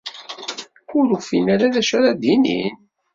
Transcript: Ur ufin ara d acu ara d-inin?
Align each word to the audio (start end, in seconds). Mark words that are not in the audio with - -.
Ur 0.97 1.07
ufin 1.17 1.45
ara 1.53 1.73
d 1.73 1.75
acu 1.81 1.93
ara 1.97 2.11
d-inin? 2.21 2.75